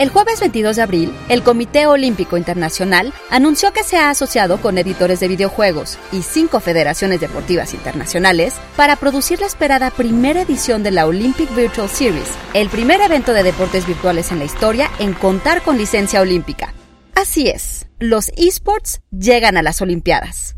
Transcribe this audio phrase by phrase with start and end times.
[0.00, 4.78] El jueves 22 de abril, el Comité Olímpico Internacional anunció que se ha asociado con
[4.78, 10.90] editores de videojuegos y cinco federaciones deportivas internacionales para producir la esperada primera edición de
[10.90, 15.60] la Olympic Virtual Series, el primer evento de deportes virtuales en la historia en contar
[15.60, 16.72] con licencia olímpica.
[17.14, 20.56] Así es, los esports llegan a las Olimpiadas.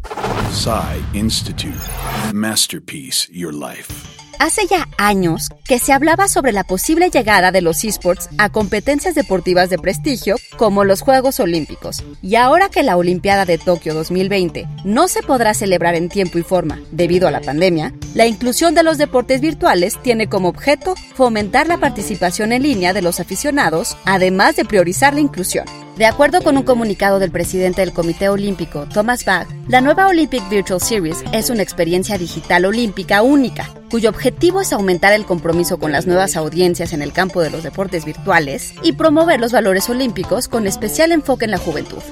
[2.33, 4.12] Masterpiece Your Life.
[4.43, 9.15] Hace ya años que se hablaba sobre la posible llegada de los esports a competencias
[9.15, 12.03] deportivas de prestigio como los Juegos Olímpicos.
[12.23, 16.43] Y ahora que la Olimpiada de Tokio 2020 no se podrá celebrar en tiempo y
[16.43, 21.69] forma debido a la pandemia, la inclusión de los deportes virtuales tiene como objeto fomentar
[21.69, 25.67] la participación en línea de los aficionados, además de priorizar la inclusión.
[25.97, 30.49] De acuerdo con un comunicado del presidente del Comité Olímpico, Thomas Bach, la nueva Olympic
[30.49, 35.93] Virtual Series es una experiencia digital olímpica única, cuyo objetivo es aumentar el compromiso con
[35.93, 40.49] las nuevas audiencias en el campo de los deportes virtuales y promover los valores olímpicos
[40.49, 42.03] con especial enfoque en la juventud.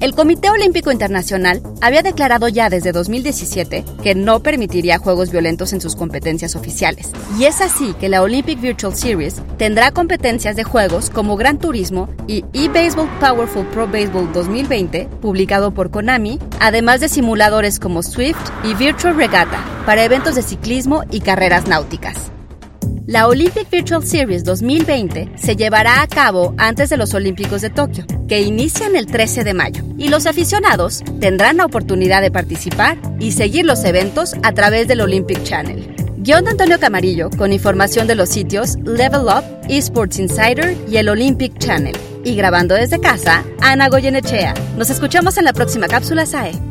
[0.00, 5.82] El Comité Olímpico Internacional había declarado ya desde 2017 que no permitiría juegos violentos en
[5.82, 7.12] sus competencias oficiales.
[7.38, 12.08] Y es así que la Olympic Virtual Series tendrá competencias de juegos como Gran Turismo
[12.26, 18.72] y eBaseball Powerful Pro Baseball 2020, publicado por Konami, además de simuladores como Swift y
[18.72, 22.32] Virtual Regatta para eventos de ciclismo y carreras náuticas.
[23.10, 28.04] La Olympic Virtual Series 2020 se llevará a cabo antes de los Olímpicos de Tokio,
[28.28, 33.32] que inician el 13 de mayo, y los aficionados tendrán la oportunidad de participar y
[33.32, 35.92] seguir los eventos a través del Olympic Channel.
[36.18, 41.08] Guión de Antonio Camarillo con información de los sitios Level Up, Esports Insider y el
[41.08, 41.96] Olympic Channel.
[42.24, 44.54] Y grabando desde casa, Ana Goyenechea.
[44.76, 46.69] Nos escuchamos en la próxima cápsula SAE.